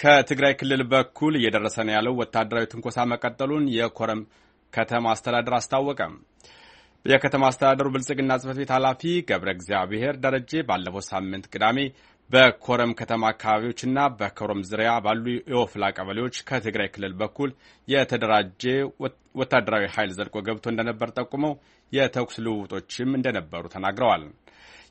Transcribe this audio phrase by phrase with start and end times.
[0.00, 4.20] ከትግራይ ክልል በኩል እየደረሰ ነው ያለው ወታደራዊ ትንኮሳ መቀጠሉን የኮረም
[4.72, 6.00] ከተማ አስተዳደር አስታወቀ።
[7.04, 11.78] የከተማ አስተዳደሩ ብልጽግና ጽሕፈት ቤት ኃላፊ ገብረ እግዚአብሔር ደረጀ ባለፈው ሳምንት ቅዳሜ
[12.30, 17.50] በኮረም ከተማ አካባቢዎችና በኮረም ዙሪያ ባሉ የወፍላ ቀበሌዎች ከትግራይ ክልል በኩል
[17.88, 18.64] የተደራጀ
[19.40, 21.54] ወታደራዊ ኃይል ዘልቆ ገብቶ እንደነበር ጠቁመው
[21.92, 24.24] የተኩስ ልውውጦችም እንደነበሩ ተናግረዋል።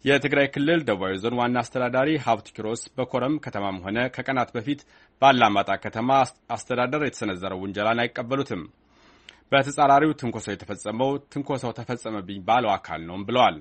[0.06, 4.82] የትግራይ ክልል ደቡባዊ ዞን ዋና አስተዳዳሪ ሀብቱ ኪሮስ በኮረም ከተማም ሆነ ከቀናት በፊት
[5.22, 6.10] በአላማጣ ከተማ
[6.56, 8.62] አስተዳደር የተሰነዘረው ውንጀላን አይቀበሉትም።
[9.52, 13.58] በተጻራሪው ትንኮሳው የተፈጸመው ትንኮሳው ተፈጸመብኝ ባለው አካል ነውም ብለዋል።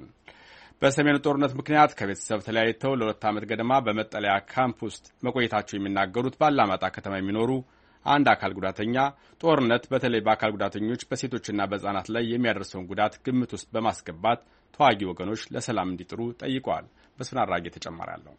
[0.83, 7.15] በሰሜኑ ጦርነት ምክንያት ከቤተሰብ ተለያይተው ለሁለት ዓመት ገደማ በመጠለያ ካምፕ ውስጥ መቆየታቸው የሚናገሩት በአላማጣ ከተማ
[7.19, 7.51] የሚኖሩ
[8.07, 8.97] አንድ አካል ጉዳተኛ
[9.41, 14.43] ጦርነት በተለይ በአካል ጉዳተኞች በሴቶችና በሕፃናት ላይ የሚያደርሰውን ጉዳት ግምት ውስጥ በማስገባት
[14.79, 16.87] ተዋጊ ወገኖች ለሰላም እንዲጥሩ ጠይቀዋል።
[17.19, 18.35] በስፍና አራጌ ተጨማሪ አለው።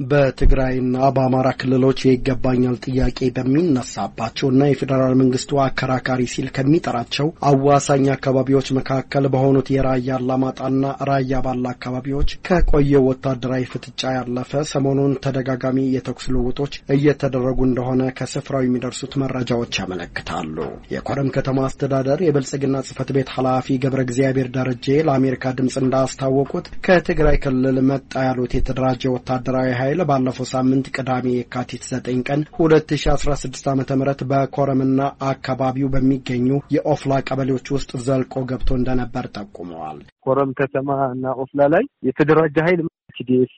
[0.00, 9.68] በትግራይና በአማራ ክልሎች የይገባኛል ጥያቄ በሚነሳባቸውና የፌዴራል መንግስቱ አከራካሪ ሲል ከሚጠራቸው አዋሳኝ አካባቢዎች መካከል በሆኑት
[9.74, 18.02] የራያ አላማጣና ራያ ባላ አካባቢዎች ከቆየው ወታደራዊ ፍጥጫ ያለፈ ሰሞኑን ተደጋጋሚ የተኩስ ልውጦች እየተደረጉ እንደሆነ
[18.18, 20.56] ከስፍራው የሚደርሱት መረጃዎች ያመለክታሉ።
[20.94, 27.78] የኮረም ከተማ አስተዳደር የብልጽግና ጽህፈት ቤት ኃላፊ ገብረ እግዚአብሔር ደረጀ ለአሜሪካ ድምፅ እንዳስታወቁት ከትግራይ ክልል
[27.90, 33.82] መጣ ያሉት የተደራጀ ወታደራዊ ኃይል ባለፈው ሳምንት ቅዳሜ የካቲት 9 ቀን 2016 ዓ ም
[34.30, 41.84] በኮረምና አካባቢው በሚገኙ የኦፍላ ቀበሌዎች ውስጥ ዘልቆ ገብቶ እንደነበር ጠቁመዋል። ኮረም ከተማ እና ኦፍላ ላይ
[42.08, 42.82] የተደራጀ ኃይል
[43.16, 43.52] TDF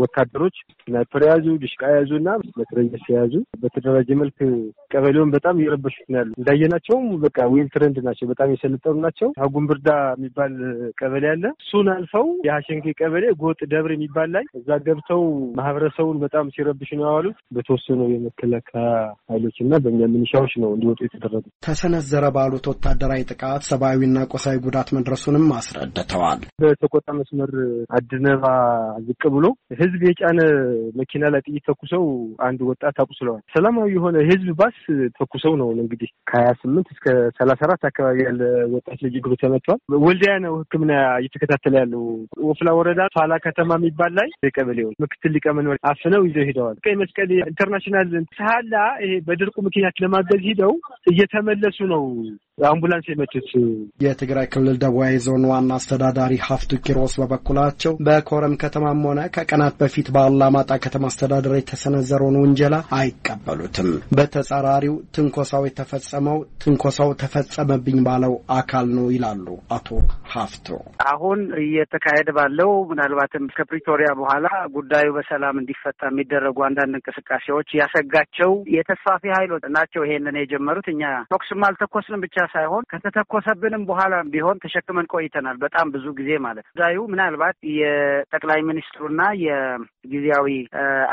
[0.00, 3.32] ወታደሮች sniper የያዙ ድሽቃ የያዙ እና መትረየስ የያዙ
[3.62, 4.38] በተደራጀ መልክ
[4.92, 10.54] ቀበሌውን በጣም እየረበሹት ነው ያሉ። እንዳየናቸውም በቃ well trained ናቸው። በጣም የሰለጠኑ ናቸው። አጉንብርዳ የሚባል
[11.00, 15.22] ቀበሌ አለ። እሱን አልፈው የሀሸንኬ ቀበሌ ጎጥ ደብር የሚባል ላይ እዛ ገብተው
[15.60, 18.86] ማህበረሰቡን በጣም ሲረብሽ ነው ያዋሉት። በተወሰኑ የመከላከያ
[19.30, 25.46] ኃይሎች እና በእኛ ሚኒሻዎች ነው እንዲወጡ የተደረጉ። ተሰነዘረ ባሉት ወታደራዊ ጥቃት ሰብአዊና ቆሳዊ ጉዳት መድረሱንም
[25.60, 27.52] አስረድተዋል። በተቆጣ መስመር
[27.96, 28.44] አድነባ
[29.06, 29.46] ዝቅ ብሎ
[29.80, 30.40] ህዝብ የጫነ
[31.00, 32.04] መኪና ላይ ጥይት ተኩሰው
[32.46, 34.78] አንድ ወጣት አቁስለዋል። ሰላማዊ የሆነ ህዝብ ባስ
[35.18, 37.06] ተኩሰው ነው እንግዲህ ከሀያ ስምንት እስከ
[37.38, 38.42] ሰላሳ አራት አካባቢ ያለ
[38.74, 42.04] ወጣት ልጅ እግሩ ተመቷል። ወልዲያ ነው ሕክምና እየተከታተለ ያለው።
[42.48, 48.08] ወፍላ ወረዳ ፋላ ከተማ የሚባል ላይ የቀበሌውን ምክትል ሊቀመንበር አፍነው ይዘው ሄደዋል። ቀይ መስቀል international
[48.38, 50.74] ሳላ ይሄ በድርቁ ምክንያት ለማገዝ ሂደው
[51.12, 52.04] እየተመለሱ ነው
[52.68, 53.48] አምቡላንስ የመቱት።
[54.04, 60.78] የትግራይ ክልል ደቡባዊ ዞን ዋና አስተዳዳሪ ሀፍቱ ኪሮስ በበኩላቸው በኮረም ከተማም ሆነ ከቀናት በፊት በአላማጣ
[60.84, 69.88] ከተማ አስተዳደር የተሰነዘረውን ውንጀላ አይቀበሉትም። በተጻራሪው ትንኮሳው የተፈጸመው ትንኮሳው ተፈጸመብኝ ባለው አካል ነው ይላሉ አቶ
[70.34, 70.66] ሀፍቱ።
[71.10, 74.46] አሁን እየተካሄደ ባለው ምናልባትም ከፕሪቶሪያ በኋላ
[74.76, 82.22] ጉዳዩ በሰላም እንዲፈታ የሚደረጉ አንዳንድ እንቅስቃሴዎች ያሰጋቸው የተስፋፊ ኃይሎች ናቸው ይሄንን የጀመሩት። እኛ ተኩስም አልተኮስንም
[82.24, 89.22] ብቻ ሳይሆን ከተተኮሰብንም በኋላ ቢሆን ተሸክመን ቆይተናል። በጣም ብዙ ጊዜ ማለት ጉዳዩ ምናልባት የጠቅላይ ሚኒስትሩና
[89.44, 90.46] የጊዜያዊ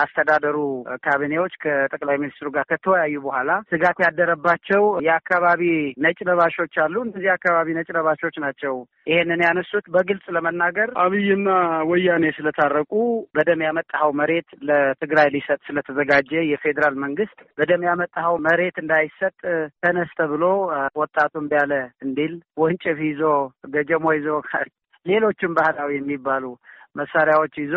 [0.04, 0.58] አስተዳደሩ
[1.06, 5.64] ካቢኔዎች ከጠቅላይ ሚኒስትሩ ጋር ከተወያዩ በኋላ ስጋት ያደረባቸው የአካባቢ
[6.06, 8.76] ነጭ ለባሾች አሉ። እነዚህ አካባቢ ነጭ ለባሾች ናቸው
[9.08, 11.50] ይሄንን ያነሱት። በግልጽ ለመናገር አብይና
[11.90, 12.94] ወያኔ ስለታረቁ
[13.38, 19.36] በደም ያመጣኸው መሬት ለትግራይ ሊሰጥ ስለተዘጋጀ የፌዴራል መንግስት በደም ያመጣኸው መሬት እንዳይሰጥ
[19.84, 20.44] ተነስ ተብሎ
[21.18, 21.74] ወጣቱም ቢያለ
[22.06, 23.22] እንዲል ወንጭፍ ይዞ
[23.74, 24.28] ገጀሞ ይዞ
[25.06, 26.44] ሌሎችም ባህላዊ የሚባሉ
[26.96, 27.74] መሳሪያዎች ይዞ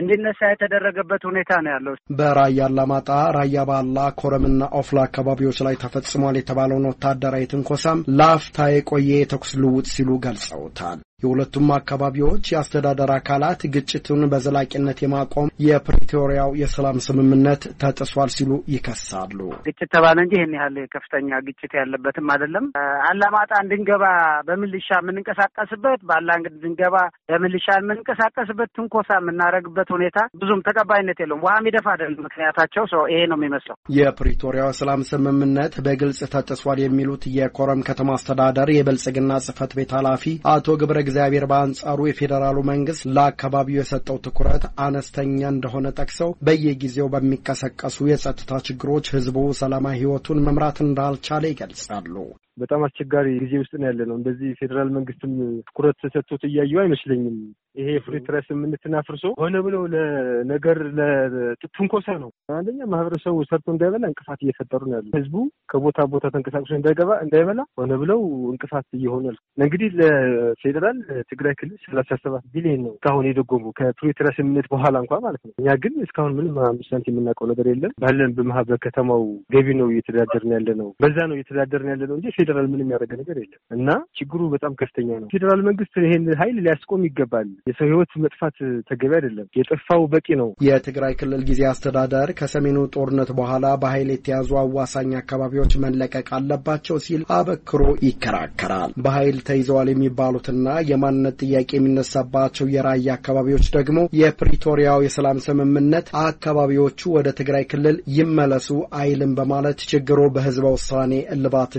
[0.00, 6.88] እንዲነሳ የተደረገበት ሁኔታ ነው ያለው። በራያ አላማጣ፣ ራያ ባላ፣ ኮረምና ኦፍላ አካባቢዎች ላይ ተፈጽሟል የተባለውን
[6.90, 15.46] ወታደራዊ ትንኮሳም ለአፍታ የቆየ የተኩስ ልውውጥ ሲሉ ገልጸውታል። የሁለቱም አካባቢዎች የአስተዳደር አካላት ግጭቱን በዘላቂነት የማቆም
[15.66, 22.66] የፕሪቶሪያው የሰላም ስምምነት ተጥሷል ሲሉ ይከሳሉ። ግጭት ተባለ እንጂ ይህን ያህል ከፍተኛ ግጭት ያለበትም አይደለም።
[23.08, 24.04] አላማጣ እንድንገባ
[24.48, 26.94] በምልሻ የምንንቀሳቀስበት ባላ እንድንገባ
[27.30, 30.12] በምልሻ የምንንቀሳቀስበት ትንኮሳ የምናደርግበት ሁኔታ
[30.42, 36.22] ብዙም ተቀባይነት የለውም። ውሃ የሚደፋ አይደለም ምክንያታቸው ሰው ይሄ ነው የሚመስለው። የፕሪቶሪያው የሰላም ስምምነት በግልጽ
[36.34, 43.02] ተጥሷል የሚሉት የኮረም ከተማ አስተዳደር የብልጽግና ጽህፈት ቤት ኃላፊ አቶ ግብረ እግዚአብሔር በአንጻሩ የፌዴራሉ መንግስት
[43.16, 51.44] ለአካባቢው የሰጠው ትኩረት አነስተኛ እንደሆነ ጠቅሰው በየጊዜው በሚቀሰቀሱ የጸጥታ ችግሮች ህዝቡ ሰላማዊ ህይወቱን መምራት እንዳልቻለ
[51.52, 52.14] ይገልጻሉ።
[52.56, 55.32] በጣም አስቸጋሪ ጊዜ ውስጥ ነው ያለ ነው። እንደዚህ ፌዴራል መንግስትም
[55.68, 57.36] ትኩረት ተሰጥቶት እያየው አይመስለኝም።
[57.76, 64.80] ይሄ የፕሪቶሪያ ስምምነትን አፍርሶ ሆነ ብለው ለነገር ለትንኮሳ ነው። አንደኛ ማህበረሰቡ ሰርቶ እንዳይበላ እንቅፋት እየፈጠሩ
[64.86, 65.34] ነው ያሉ። ህዝቡ
[65.72, 68.20] ከቦታ ቦታ ተንቀሳቅሶ እንዳይገባ እንዳይበላ ሆነ ብለው
[68.52, 70.98] እንቅፋት እየሆነ ነው። እንግዲህ ለፌዴራል
[71.30, 75.68] ትግራይ ክልል ሰላሳ ሰባት ቢሊዮን ነው እስካሁን የደጎሙ ከፕሪቶሪያ ስምምነት በኋላ እንኳ ማለት ነው። እኛ
[75.84, 79.22] ግን እስካሁን ምንም አምስት ሳንቲም የምናውቀው ነገር የለም። ባለን በማህበረ ከተማው
[79.54, 83.36] ገቢ ነው እየተዳደርን ያለ ነው። በዛ ነው እየተዳደርን ያለ ነው እንጂ ፌዴራል ምንም ያደረገ ነገር
[83.40, 83.88] የለም እና
[84.18, 88.56] ችግሩ በጣም ከፍተኛ ነው። ፌዴራል መንግስት ይሄን ኃይል ሊያስቆም ይገባል። የሰው ህይወት መጥፋት
[88.90, 95.10] ተገቢ አይደለም። የጠፋው በቂ ነው። የትግራይ ክልል ጊዜ አስተዳደር ከሰሜኑ ጦርነት በኋላ በኃይል የተያዙ አዋሳኝ
[95.20, 103.92] አካባቢዎች መለቀቅ አለባቸው ሲል አበክሮ ይከራከራል። በኃይል ተይዘዋል የሚባሉትና የማንነት ጥያቄ የሚነሳባቸው የራያ አካባቢዎች ደግሞ
[104.20, 106.84] የፕሪቶሪያው የሰላም ስምምነት አካባቢዎቹ
[107.16, 108.70] ወደ ትግራይ ክልል ይመለሱ
[109.00, 111.72] አይልም በማለት ችግሩ በህዝበ ውሳኔ እልባት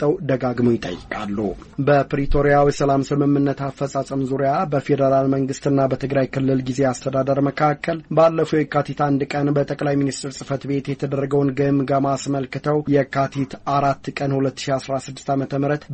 [0.00, 1.38] እንዲሰጠው ደጋግመው ይጠይቃሉ።
[1.86, 9.22] በፕሪቶሪያው የሰላም ስምምነት አፈጻጸም ዙሪያ በፌዴራል መንግስትና በትግራይ ክልል ጊዜ አስተዳደር መካከል ባለፈው የካቲት አንድ
[9.32, 15.44] ቀን በጠቅላይ ሚኒስትር ጽህፈት ቤት የተደረገውን ግምገማ አስመልክተው የካቲት አራት ቀን 2016 ዓ ም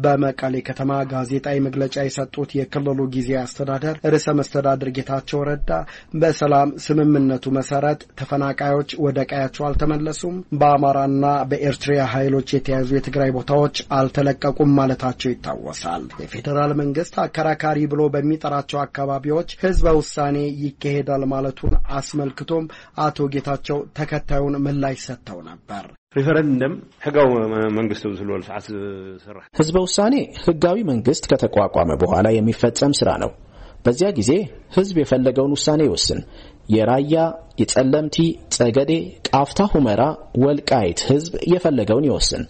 [0.04, 5.70] በመቀሌ ከተማ ጋዜጣዊ መግለጫ የሰጡት የክልሉ ጊዜ አስተዳደር ርዕሰ መስተዳድር ጌታቸው ረዳ
[6.20, 11.84] በሰላም ስምምነቱ መሰረት ተፈናቃዮች ወደ ቀያቸው አልተመለሱም፣ በአማራና በኤርትራ
[12.16, 20.36] ኃይሎች የተያዙ የትግራይ ቦታዎች አልተለቀቁም ማለታቸው ይታወሳል። የፌዴራል መንግስት አከራካሪ ብሎ በሚጠራቸው አካባቢዎች ህዝበ ውሳኔ
[20.64, 22.66] ይካሄዳል ማለቱን አስመልክቶም
[23.06, 27.30] አቶ ጌታቸው ተከታዩን ምላሽ ሰጥተው ነበር። ሪፈረንደም ሕጋዊ
[27.78, 28.66] መንግስት ብዝልወሉ ሰዓት
[29.24, 30.14] ስራሕ ህዝበ ውሳኔ
[30.44, 33.32] ህጋዊ መንግስት ከተቋቋመ በኋላ የሚፈጸም ስራ ነው።
[33.84, 34.32] በዚያ ጊዜ
[34.76, 36.20] ህዝብ የፈለገውን ውሳኔ ይወስን።
[36.70, 37.14] የራያ፣
[37.60, 38.16] የጸለምቲ፣
[38.54, 38.92] ጸገዴ፣
[39.28, 40.00] ቃፍታ፣ ሁመራ፣
[40.42, 42.42] ወልቃይት ህዝብ የፈለገውን ይወስን።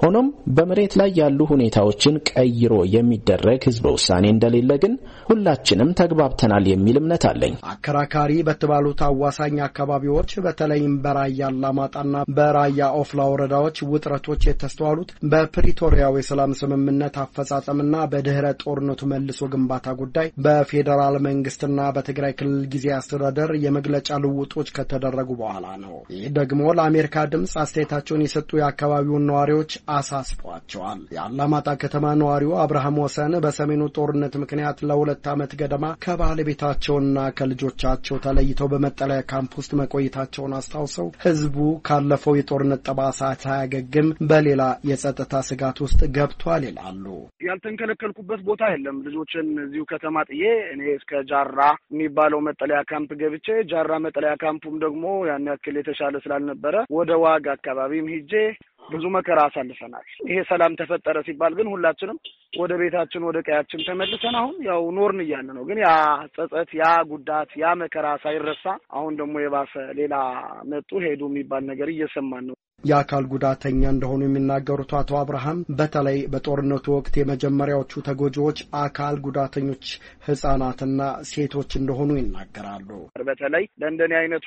[0.00, 0.26] ሆኖም
[0.56, 4.92] በመሬት ላይ ያሉ ሁኔታዎችን ቀይሮ የሚደረግ ህዝበ ውሳኔ እንደሌለ ግን
[5.28, 13.76] ሁላችንም ተግባብተናል የሚል እምነት አለኝ። አከራካሪ በተባሉት አዋሳኝ አካባቢዎች በተለይም በራያ አላማጣና በራያ ኦፍላ ወረዳዎች
[13.92, 22.64] ውጥረቶች የተስተዋሉት በፕሪቶሪያው የሰላም ስምምነት አፈጻጸምና በድህረ ጦርነቱ መልሶ ግንባታ ጉዳይ በፌዴራል መንግስትና በትግራይ ክልል
[22.74, 29.70] ጊዜ አስተዳደር የመግለጫ ልውጦች ከተደረጉ በኋላ ነው። ይህ ደግሞ ለአሜሪካ ድምፅ አስተያየታቸውን የሰጡ የአካባቢውን ነዋሪዎች
[29.92, 37.06] አሳስቧቸዋል። የአላማጣ ከተማ ነዋሪው አብርሃም ወሰን በሰሜኑ ጦርነት ምክንያት ለሁለት ዓመት ገደማ ከባለቤታቸውና
[37.40, 41.56] ከልጆቻቸው ተለይተው በመጠለያ ካምፕ ውስጥ መቆየታቸውን አስታውሰው ህዝቡ
[41.88, 47.04] ካለፈው የጦርነት ጠባሳ ሳያገግም በሌላ የጸጥታ ስጋት ውስጥ ገብቷል ይላሉ።
[47.46, 51.58] ያልተንከለከልኩበት ቦታ የለም። ልጆችን እዚሁ ከተማ ጥዬ እኔ እስከ ጃራ
[51.92, 54.96] የሚባለው መጠለያ ካምፕ ገብቼ ጃራ መጠለያ ካምፑም ደግሞ
[55.28, 58.32] ያን ያክል የተሻለ ስላልነበረ ወደ ዋግ አካባቢም ሂጄ
[58.84, 62.18] ብዙ መከራ አሳልፈናል። ይሄ ሰላም ተፈጠረ ሲባል ግን ሁላችንም
[62.60, 65.90] ወደ ቤታችን ወደ ቀያችን ተመልሰን አሁን ያው ኖርን እያለ ነው። ግን ያ
[66.36, 70.14] ጸጸት፣ ያ ጉዳት፣ ያ መከራ ሳይረሳ አሁን ደግሞ የባሰ ሌላ
[70.72, 77.14] መጡ ሄዱ የሚባል ነገር እየሰማን ነው። የአካል ጉዳተኛ እንደሆኑ የሚናገሩት አቶ አብርሃም በተለይ በጦርነቱ ወቅት
[77.18, 79.84] የመጀመሪያዎቹ ተጎጂዎች አካል ጉዳተኞች
[80.26, 81.00] ህጻናትና
[81.30, 82.88] ሴቶች እንደሆኑ ይናገራሉ።
[83.28, 84.46] በተለይ ለእንደኔ አይነቱ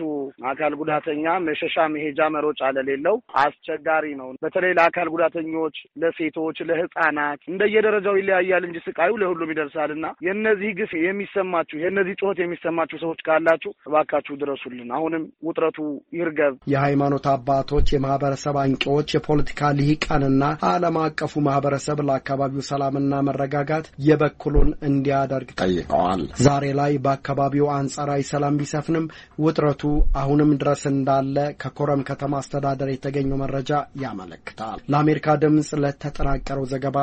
[0.51, 8.65] አካል ጉዳተኛ መሸሻ መሄጃ መሮጫ ለሌለው አስቸጋሪ ነው። በተለይ ለአካል ጉዳተኞች፣ ለሴቶች፣ ለህጻናት እንደየደረጃው ይለያያል
[8.67, 14.91] እንጂ ስቃዩ ለሁሉም ይደርሳል እና የእነዚህ ግፍ የሚሰማችሁ የእነዚህ ጩኸት የሚሰማችሁ ሰዎች ካላችሁ እባካችሁ ድረሱልን።
[14.97, 15.79] አሁንም ውጥረቱ
[16.17, 17.87] ይርገብ። የሃይማኖት አባቶች
[18.25, 26.93] የማህበረሰብ አንቂዎች፣ የፖለቲካ ልሂቃንና ዓለም አቀፉ ማህበረሰብ ለአካባቢው ሰላምና መረጋጋት የበኩሉን እንዲያደርግ ጠይቀዋል። ዛሬ ላይ
[27.05, 29.09] በአካባቢው አንጻራዊ ሰላም ቢሰፍንም
[29.45, 29.83] ውጥረቱ
[30.21, 33.71] አሁንም ድረስ እንዳለ ከኮረም ከተማ አስተዳደር የተገኘው መረጃ
[34.03, 36.97] ያመለክታል። ለአሜሪካ ድምፅ ለተጠናቀረው ዘገባ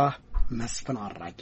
[0.54, 1.40] መስፍን አራጌ